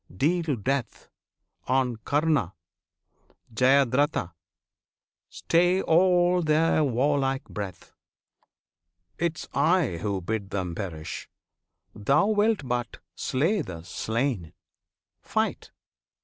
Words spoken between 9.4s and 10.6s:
I who bid